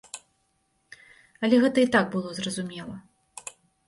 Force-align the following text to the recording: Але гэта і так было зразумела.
Але 1.47 1.59
гэта 1.63 1.77
і 1.87 1.89
так 1.97 2.05
было 2.15 2.29
зразумела. 2.39 2.95